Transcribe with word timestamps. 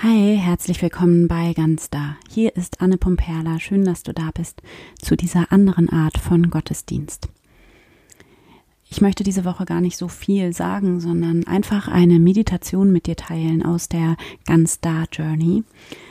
Hi, 0.00 0.36
herzlich 0.36 0.80
willkommen 0.80 1.26
bei 1.26 1.54
Ganz 1.54 1.90
Da. 1.90 2.16
Hier 2.30 2.54
ist 2.54 2.80
Anne 2.80 2.98
Pomperla. 2.98 3.58
Schön, 3.58 3.84
dass 3.84 4.04
du 4.04 4.14
da 4.14 4.30
bist 4.32 4.62
zu 5.02 5.16
dieser 5.16 5.50
anderen 5.50 5.88
Art 5.88 6.18
von 6.18 6.50
Gottesdienst. 6.50 7.28
Ich 8.88 9.00
möchte 9.00 9.24
diese 9.24 9.44
Woche 9.44 9.64
gar 9.64 9.80
nicht 9.80 9.96
so 9.96 10.06
viel 10.06 10.52
sagen, 10.52 11.00
sondern 11.00 11.48
einfach 11.48 11.88
eine 11.88 12.20
Meditation 12.20 12.92
mit 12.92 13.06
dir 13.06 13.16
teilen 13.16 13.64
aus 13.64 13.88
der 13.88 14.16
Ganz 14.46 14.78
Da 14.78 15.02
Journey. 15.10 15.64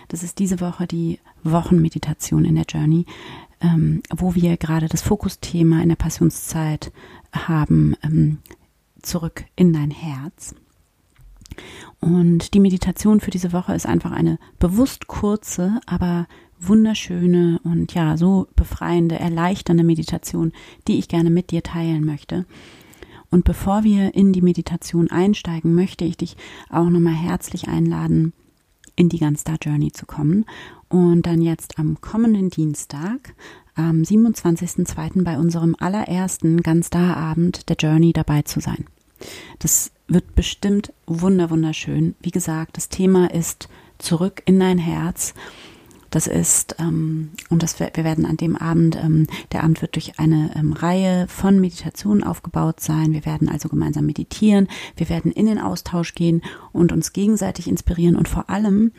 Das 0.10 0.22
ist 0.22 0.40
diese 0.40 0.60
Woche 0.60 0.86
die 0.86 1.20
Wochenmeditation 1.46 2.44
in 2.44 2.56
der 2.56 2.66
Journey, 2.66 3.06
ähm, 3.62 4.04
wo 4.14 4.36
wir 4.36 4.58
gerade 4.58 4.90
das 4.90 5.02
Fokusthema 5.02 5.82
in 5.82 5.88
der 5.88 5.96
Passionszeit 5.96 6.92
haben, 7.32 7.96
ähm, 8.04 8.40
zurück 9.02 9.46
in 9.56 9.72
dein 9.72 9.92
Herz. 9.92 10.56
Und 12.00 12.54
die 12.54 12.60
Meditation 12.60 13.20
für 13.20 13.32
diese 13.32 13.54
Woche 13.54 13.74
ist 13.74 13.86
einfach 13.86 14.12
eine 14.12 14.38
bewusst 14.60 15.08
kurze, 15.08 15.80
aber 15.86 16.28
wunderschöne 16.60 17.60
und 17.64 17.94
ja, 17.94 18.18
so 18.18 18.48
befreiende, 18.56 19.20
erleichternde 19.20 19.84
Meditation, 19.84 20.52
die 20.88 21.00
ich 21.00 21.08
gerne 21.08 21.30
mit 21.30 21.52
dir 21.52 21.64
teilen 21.64 22.06
möchte. 22.06 22.46
Und 23.30 23.44
bevor 23.44 23.84
wir 23.84 24.16
in 24.16 24.32
die 24.32 24.42
Meditation 24.42 25.12
einsteigen, 25.12 25.76
möchte 25.76 26.06
ich 26.06 26.18
dich 26.18 26.38
auch 26.70 26.90
nochmal 26.90 27.14
herzlich 27.14 27.68
einladen, 27.68 28.34
in 28.96 29.10
die 29.10 29.20
Gunstar 29.20 29.58
Journey 29.62 29.92
zu 29.92 30.06
kommen 30.06 30.46
und 30.90 31.26
dann 31.26 31.42
jetzt 31.42 31.78
am 31.78 32.02
kommenden 32.02 32.50
Dienstag, 32.50 33.36
am 33.76 34.02
27.02. 34.02 35.24
bei 35.24 35.38
unserem 35.38 35.76
allerersten 35.78 36.64
Gunstar 36.64 37.16
Abend 37.16 37.70
der 37.70 37.76
Journey 37.76 38.12
dabei 38.12 38.42
zu 38.42 38.60
sein. 38.60 38.86
Das 39.60 39.92
wird 40.08 40.36
bestimmt 40.36 40.94
wunder 41.06 41.50
wunderschön. 41.50 42.16
Wie 42.22 42.32
gesagt, 42.32 42.78
das 42.78 42.90
Thema 42.90 43.32
ist 43.32 43.70
zurück 43.98 44.42
in 44.46 44.60
dein 44.60 44.78
Herz. 44.78 45.34
Das 46.10 46.28
ist, 46.28 46.78
ähm, 46.80 47.32
und 47.50 47.64
das, 47.64 47.80
wir 47.80 47.92
werden 47.96 48.26
an 48.26 48.38
dem 48.38 48.56
Abend, 48.56 48.96
ähm, 48.96 49.28
der 49.52 49.64
Abend 49.64 49.82
wird 49.82 49.96
durch 49.96 50.20
eine 50.20 50.52
ähm, 50.56 50.72
Reihe 50.72 51.28
von 51.28 51.60
Meditationen 51.60 52.24
aufgebaut 52.24 52.80
sein. 52.80 53.12
Wir 53.12 53.26
werden 53.26 53.50
also 53.50 53.68
gemeinsam 53.68 54.06
meditieren. 54.06 54.70
Wir 54.96 55.10
werden 55.10 55.32
in 55.32 55.48
den 55.48 55.60
Austausch 55.60 56.16
gehen 56.16 56.42
und 56.72 56.94
uns 56.94 57.12
gegenseitig 57.12 57.68
inspirieren 57.68 58.16
und 58.16 58.30
vor 58.30 58.50
allem 58.50 58.94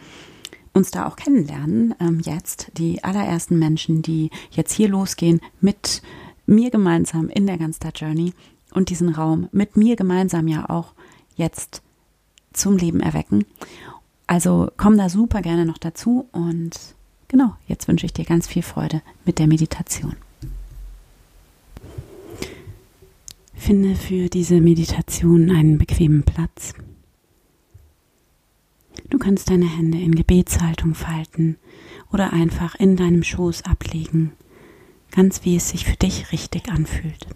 uns 0.75 0.91
da 0.91 1.07
auch 1.07 1.17
kennenlernen. 1.17 1.95
Ähm, 1.99 2.21
jetzt 2.23 2.73
die 2.77 3.03
allerersten 3.03 3.59
Menschen, 3.59 4.03
die 4.03 4.31
jetzt 4.51 4.73
hier 4.73 4.89
losgehen 4.89 5.41
mit 5.63 6.03
mir 6.45 6.71
gemeinsam 6.71 7.31
in 7.31 7.47
der 7.47 7.57
Ganztag 7.57 8.01
Journey 8.01 8.33
und 8.73 8.91
diesen 8.91 9.09
Raum 9.09 9.49
mit 9.53 9.77
mir 9.77 9.97
gemeinsam 9.97 10.49
ja 10.49 10.69
auch 10.69 10.93
jetzt 11.37 11.83
zum 12.53 12.77
Leben 12.77 13.01
erwecken. 13.01 13.45
Also 14.27 14.71
komm 14.77 14.99
da 14.99 15.09
super 15.09 15.41
gerne 15.41 15.65
noch 15.65 15.79
dazu 15.79 16.29
und 16.33 16.73
genau, 17.29 17.55
jetzt 17.67 17.89
wünsche 17.89 18.07
ich 18.07 18.13
dir 18.13 18.25
ganz 18.25 18.47
viel 18.47 18.63
Freude 18.63 19.03
mit 19.25 19.39
der 19.39 19.47
Meditation. 19.47 20.17
Finde 23.55 23.97
für 23.97 24.29
diese 24.29 24.61
Meditation 24.61 25.51
einen 25.51 25.79
bequemen 25.79 26.23
Platz. 26.23 26.75
Du 29.11 29.19
kannst 29.19 29.51
deine 29.51 29.69
Hände 29.69 29.99
in 29.99 30.15
Gebetshaltung 30.15 30.95
falten 30.95 31.57
oder 32.13 32.33
einfach 32.33 32.75
in 32.75 32.97
deinem 32.97 33.23
Schoß 33.23 33.63
ablegen, 33.63 34.33
ganz 35.11 35.45
wie 35.45 35.57
es 35.57 35.71
sich 35.71 35.85
für 35.85 35.97
dich 35.97 36.33
richtig 36.33 36.69
anfühlt. 36.69 37.27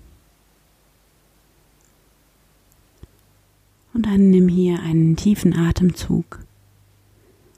Und 3.95 4.07
dann 4.07 4.31
nimm 4.31 4.49
hier 4.49 4.81
einen 4.81 5.17
tiefen 5.17 5.55
Atemzug. 5.55 6.41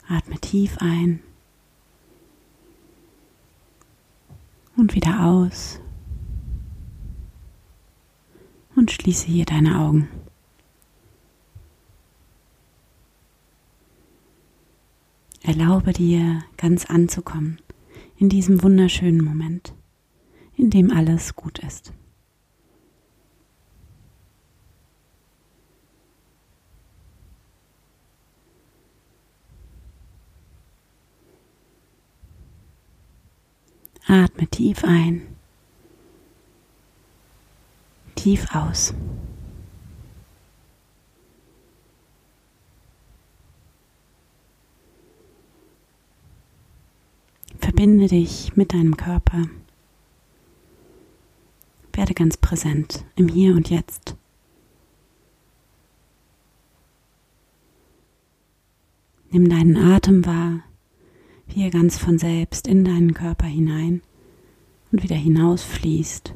Atme 0.09 0.39
tief 0.41 0.79
ein 0.79 1.21
und 4.77 4.95
wieder 4.95 5.25
aus. 5.25 5.81
Und 8.77 8.91
schließe 8.91 9.27
hier 9.27 9.45
deine 9.45 9.79
Augen. 9.79 10.09
Erlaube 15.43 15.93
dir 15.93 16.43
ganz 16.57 16.87
anzukommen 16.87 17.59
in 18.17 18.29
diesem 18.29 18.63
wunderschönen 18.63 19.23
Moment, 19.23 19.75
in 20.57 20.71
dem 20.71 20.91
alles 20.91 21.37
gut 21.37 21.59
ist. 21.61 21.93
Atme 34.07 34.47
tief 34.49 34.85
ein, 34.85 35.27
tief 38.15 38.55
aus. 38.55 38.95
Verbinde 47.59 48.09
dich 48.09 48.55
mit 48.57 48.75
deinem 48.75 48.97
Körper. 48.97 49.47
Werde 51.95 52.13
ganz 52.13 52.37
präsent 52.37 53.05
im 53.17 53.29
Hier 53.29 53.55
und 53.55 53.71
Jetzt. 53.71 54.17
Nimm 59.31 59.49
deinen 59.49 59.77
Atem 59.77 60.27
wahr 60.27 60.63
wie 61.55 61.63
er 61.63 61.71
ganz 61.71 61.97
von 61.97 62.19
selbst 62.19 62.67
in 62.67 62.85
deinen 62.85 63.15
Körper 63.15 63.47
hinein 63.47 64.03
und 64.91 65.05
wieder 65.05 65.15
hinausfließt. 65.15 66.35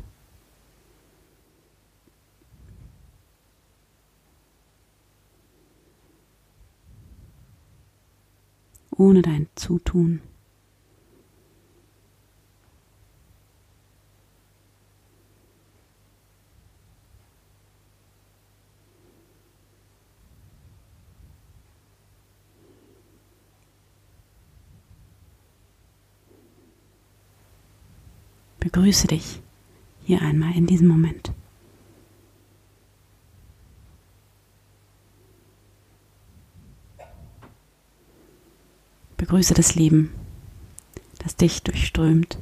Ohne 8.97 9.23
dein 9.23 9.49
Zutun. 9.57 10.21
Begrüße 28.71 29.07
dich 29.07 29.41
hier 30.05 30.21
einmal 30.21 30.55
in 30.55 30.67
diesem 30.67 30.89
Moment. 30.89 31.33
Begrüße 39.17 39.55
das 39.55 39.75
Leben, 39.75 40.13
das 41.19 41.35
dich 41.37 41.63
durchströmt. 41.63 42.39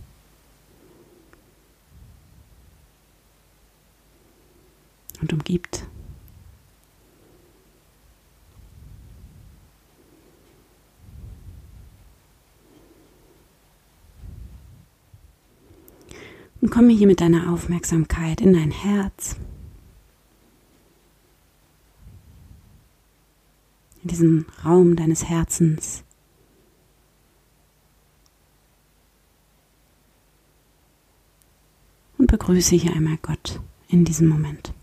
und 5.23 5.33
umgibt. 5.33 5.87
Und 16.61 16.66
komme 16.77 16.93
hier 16.93 17.07
mit 17.07 17.23
deiner 17.23 17.51
Aufmerksamkeit 17.55 18.43
in 18.43 18.53
dein 18.53 18.71
Herz. 18.71 19.37
In 24.03 24.11
diesen 24.11 24.47
Raum 24.63 24.95
deines 24.95 25.25
Herzens. 25.25 26.05
Und 32.19 32.31
begrüße 32.31 32.77
hier 32.77 32.93
einmal 32.93 33.17
Gott 33.23 33.59
in 33.89 34.05
diesem 34.05 34.29
Moment. 34.29 34.75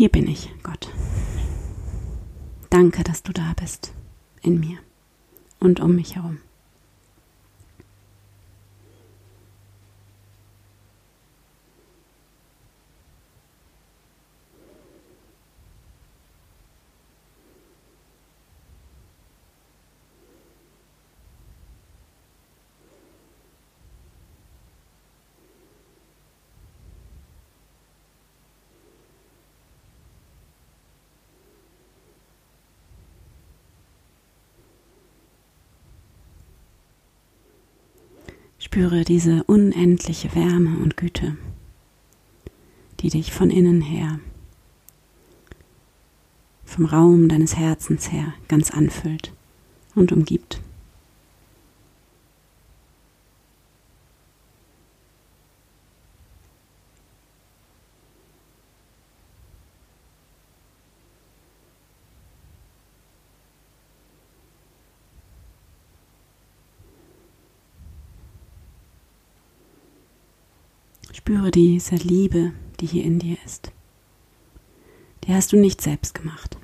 Hier 0.00 0.08
bin 0.08 0.26
ich, 0.28 0.48
Gott. 0.62 0.88
Danke, 2.70 3.04
dass 3.04 3.22
du 3.22 3.34
da 3.34 3.52
bist 3.60 3.92
in 4.40 4.58
mir 4.58 4.78
und 5.58 5.80
um 5.80 5.94
mich 5.94 6.16
herum. 6.16 6.38
Spüre 38.62 39.04
diese 39.04 39.42
unendliche 39.44 40.34
Wärme 40.34 40.78
und 40.80 40.98
Güte, 40.98 41.36
die 43.00 43.08
dich 43.08 43.32
von 43.32 43.48
innen 43.48 43.80
her, 43.80 44.20
vom 46.66 46.84
Raum 46.84 47.28
deines 47.28 47.56
Herzens 47.56 48.12
her 48.12 48.34
ganz 48.48 48.70
anfüllt 48.70 49.32
und 49.94 50.12
umgibt. 50.12 50.60
Spüre 71.30 71.52
diese 71.52 71.94
Liebe, 71.94 72.52
die 72.80 72.86
hier 72.86 73.04
in 73.04 73.20
dir 73.20 73.36
ist. 73.46 73.70
Die 75.22 75.32
hast 75.32 75.52
du 75.52 75.56
nicht 75.56 75.80
selbst 75.80 76.12
gemacht. 76.12 76.56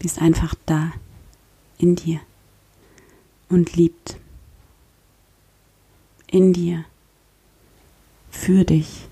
Die 0.00 0.06
ist 0.06 0.22
einfach 0.22 0.54
da, 0.64 0.92
in 1.78 1.96
dir 1.96 2.20
und 3.48 3.74
liebt. 3.74 4.16
In 6.28 6.52
dir, 6.52 6.84
für 8.30 8.62
dich 8.62 9.08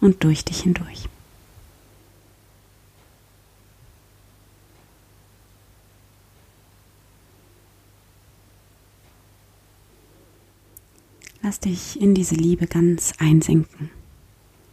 und 0.00 0.24
durch 0.24 0.42
dich 0.42 0.62
hindurch. 0.62 1.10
Lass 11.54 11.60
dich 11.60 12.00
in 12.00 12.16
diese 12.16 12.34
Liebe 12.34 12.66
ganz 12.66 13.12
einsinken, 13.18 13.88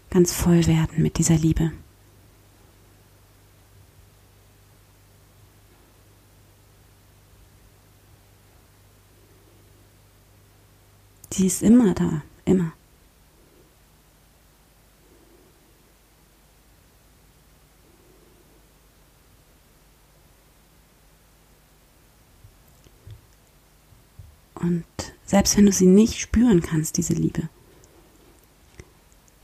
ganz 0.09 0.33
voll 0.33 0.65
werden 0.65 1.03
mit 1.03 1.19
dieser 1.19 1.35
Liebe. 1.35 1.71
Sie 11.29 11.45
ist 11.45 11.61
immer 11.61 11.93
da, 11.93 12.23
immer. 12.45 12.73
Und 24.55 24.83
selbst 25.31 25.55
wenn 25.55 25.65
du 25.65 25.71
sie 25.71 25.85
nicht 25.85 26.19
spüren 26.19 26.61
kannst, 26.61 26.97
diese 26.97 27.13
Liebe, 27.13 27.43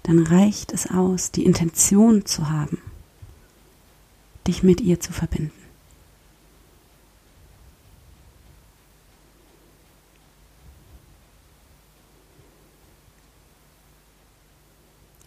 dann 0.03 0.19
reicht 0.19 0.73
es 0.73 0.91
aus, 0.91 1.31
die 1.31 1.45
Intention 1.45 2.25
zu 2.25 2.49
haben, 2.49 2.81
dich 4.45 4.63
mit 4.63 4.81
ihr 4.81 4.99
zu 4.99 5.13
verbinden. 5.13 5.53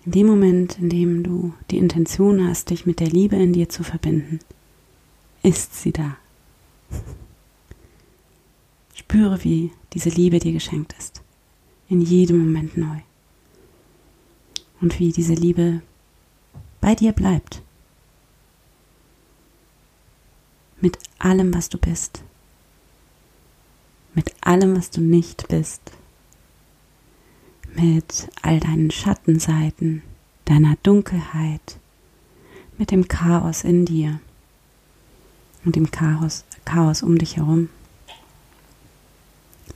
In 0.05 0.13
dem 0.13 0.27
Moment, 0.27 0.79
in 0.79 0.91
dem 0.91 1.23
du 1.23 1.55
die 1.71 1.79
Intention 1.79 2.47
hast, 2.47 2.69
dich 2.69 2.85
mit 2.85 3.01
der 3.01 3.09
Liebe 3.09 3.37
in 3.37 3.55
dir 3.55 3.71
zu 3.71 3.83
verbinden, 3.83 4.41
ist 5.43 5.75
sie 5.81 5.93
da. 5.93 6.19
Spüre, 9.11 9.43
wie 9.43 9.73
diese 9.93 10.09
Liebe 10.09 10.39
dir 10.39 10.53
geschenkt 10.53 10.95
ist. 10.97 11.21
In 11.89 12.01
jedem 12.01 12.39
Moment 12.39 12.77
neu. 12.77 13.01
Und 14.81 15.01
wie 15.01 15.11
diese 15.11 15.35
Liebe 15.35 15.83
bei 16.81 16.95
dir 16.95 17.11
bleibt. 17.11 17.61
Mit 20.81 20.97
allem, 21.19 21.53
was 21.53 21.69
du 21.69 21.77
bist. 21.77 22.23
Mit 24.15 24.33
allem, 24.43 24.77
was 24.77 24.91
du 24.91 25.01
nicht 25.01 25.49
bist. 25.49 25.83
Mit 27.75 28.29
all 28.43 28.61
deinen 28.61 28.93
Schattenseiten, 28.93 30.05
deiner 30.45 30.77
Dunkelheit, 30.85 31.81
mit 32.79 32.93
dem 32.93 33.09
Chaos 33.09 33.65
in 33.65 33.87
dir 33.87 34.21
und 35.65 35.75
dem 35.75 35.91
Chaos, 35.91 36.45
Chaos 36.65 37.03
um 37.03 37.19
dich 37.19 37.39
herum 37.39 37.71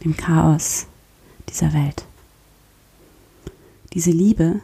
dem 0.04 0.16
Chaos 0.16 0.86
dieser 1.48 1.72
Welt. 1.72 2.04
Diese 3.92 4.10
Liebe 4.10 4.60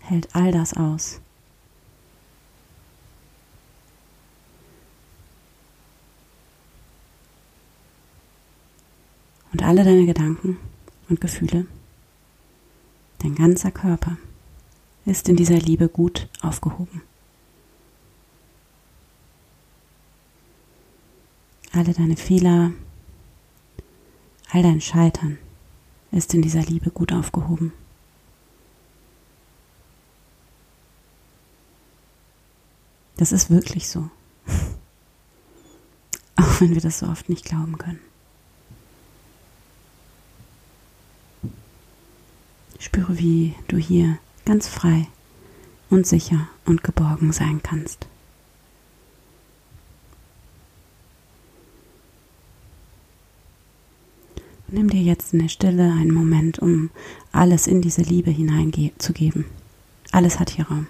hält 0.00 0.34
all 0.34 0.52
das 0.52 0.74
aus. 0.74 1.20
Und 9.52 9.62
alle 9.62 9.84
deine 9.84 10.06
Gedanken 10.06 10.58
und 11.08 11.20
Gefühle, 11.20 11.66
dein 13.18 13.34
ganzer 13.34 13.70
Körper 13.70 14.16
ist 15.04 15.28
in 15.28 15.36
dieser 15.36 15.58
Liebe 15.58 15.88
gut 15.88 16.28
aufgehoben. 16.40 17.02
Alle 21.72 21.92
deine 21.92 22.16
Fehler, 22.16 22.72
All 24.52 24.62
dein 24.62 24.80
Scheitern 24.80 25.38
ist 26.10 26.34
in 26.34 26.42
dieser 26.42 26.62
Liebe 26.62 26.90
gut 26.90 27.12
aufgehoben. 27.12 27.72
Das 33.16 33.30
ist 33.30 33.50
wirklich 33.50 33.88
so. 33.88 34.10
Auch 36.36 36.60
wenn 36.60 36.74
wir 36.74 36.80
das 36.80 36.98
so 36.98 37.06
oft 37.06 37.28
nicht 37.28 37.44
glauben 37.44 37.78
können. 37.78 38.00
Spüre, 42.80 43.18
wie 43.18 43.54
du 43.68 43.76
hier 43.76 44.18
ganz 44.46 44.66
frei 44.66 45.06
und 45.90 46.06
sicher 46.06 46.48
und 46.64 46.82
geborgen 46.82 47.32
sein 47.32 47.62
kannst. 47.62 48.09
Nimm 54.72 54.88
dir 54.88 55.02
jetzt 55.02 55.32
in 55.32 55.40
der 55.40 55.48
Stille 55.48 55.92
einen 55.92 56.14
Moment, 56.14 56.60
um 56.60 56.90
alles 57.32 57.66
in 57.66 57.82
diese 57.82 58.02
Liebe 58.02 58.30
hineinzugeben. 58.30 59.44
Alles 60.12 60.38
hat 60.38 60.50
hier 60.50 60.66
Raum. 60.66 60.86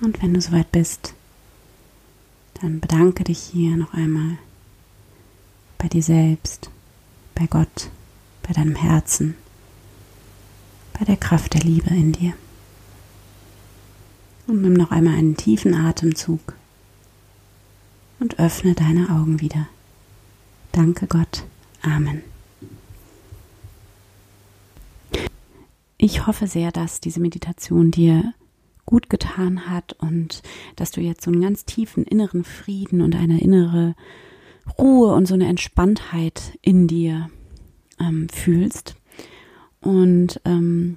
Und 0.00 0.20
wenn 0.20 0.34
du 0.34 0.40
soweit 0.40 0.72
bist, 0.72 1.14
dann 2.60 2.80
bedanke 2.80 3.22
dich 3.22 3.38
hier 3.38 3.76
noch 3.76 3.94
einmal 3.94 4.38
bei 5.76 5.86
dir 5.86 6.02
selbst, 6.02 6.70
bei 7.36 7.46
Gott, 7.46 7.90
bei 8.42 8.52
deinem 8.52 8.74
Herzen 8.74 9.36
bei 10.98 11.04
der 11.04 11.16
Kraft 11.16 11.54
der 11.54 11.62
Liebe 11.62 11.90
in 11.90 12.12
dir. 12.12 12.32
Und 14.46 14.62
nimm 14.62 14.72
noch 14.72 14.90
einmal 14.90 15.14
einen 15.14 15.36
tiefen 15.36 15.74
Atemzug 15.74 16.54
und 18.18 18.38
öffne 18.38 18.74
deine 18.74 19.10
Augen 19.10 19.40
wieder. 19.40 19.68
Danke 20.72 21.06
Gott. 21.06 21.44
Amen. 21.82 22.22
Ich 25.98 26.26
hoffe 26.26 26.46
sehr, 26.46 26.72
dass 26.72 27.00
diese 27.00 27.20
Meditation 27.20 27.90
dir 27.90 28.32
gut 28.86 29.10
getan 29.10 29.68
hat 29.68 29.94
und 29.94 30.42
dass 30.76 30.92
du 30.92 31.00
jetzt 31.00 31.22
so 31.22 31.30
einen 31.30 31.42
ganz 31.42 31.64
tiefen 31.64 32.04
inneren 32.04 32.44
Frieden 32.44 33.02
und 33.02 33.14
eine 33.14 33.40
innere 33.40 33.94
Ruhe 34.78 35.12
und 35.12 35.26
so 35.26 35.34
eine 35.34 35.48
Entspanntheit 35.48 36.58
in 36.62 36.86
dir 36.86 37.28
ähm, 38.00 38.28
fühlst. 38.30 38.96
Und 39.80 40.40
ähm, 40.44 40.96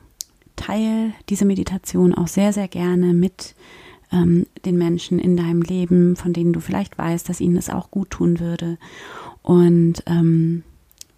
teil 0.56 1.14
diese 1.30 1.46
Meditation 1.46 2.14
auch 2.14 2.28
sehr, 2.28 2.54
sehr 2.54 2.68
gerne 2.68 3.14
mit 3.14 3.56
ähm, 4.12 4.46
den 4.66 4.78
Menschen 4.78 5.20
in 5.20 5.38
deinem 5.38 5.62
Leben, 5.62 6.16
von 6.16 6.34
denen 6.34 6.54
du 6.54 6.60
vielleicht 6.60 6.98
weißt, 6.98 7.28
dass 7.30 7.42
ihnen 7.42 7.58
es 7.58 7.70
auch 7.70 7.92
gut 7.92 8.12
tun 8.12 8.40
würde. 8.40 8.78
Und 9.42 10.04
ähm, 10.06 10.64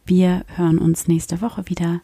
wir 0.05 0.45
hören 0.55 0.77
uns 0.77 1.07
nächste 1.07 1.41
Woche 1.41 1.69
wieder. 1.69 2.01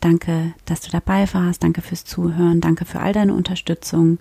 Danke, 0.00 0.54
dass 0.66 0.82
du 0.82 0.90
dabei 0.90 1.26
warst. 1.32 1.62
Danke 1.62 1.80
fürs 1.80 2.04
Zuhören. 2.04 2.60
Danke 2.60 2.84
für 2.84 3.00
all 3.00 3.12
deine 3.12 3.34
Unterstützung. 3.34 4.18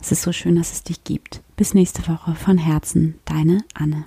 Es 0.00 0.12
ist 0.12 0.22
so 0.22 0.32
schön, 0.32 0.56
dass 0.56 0.72
es 0.72 0.82
dich 0.82 1.02
gibt. 1.04 1.42
Bis 1.56 1.72
nächste 1.72 2.06
Woche. 2.08 2.34
Von 2.34 2.58
Herzen, 2.58 3.14
deine 3.24 3.64
Anne. 3.72 4.04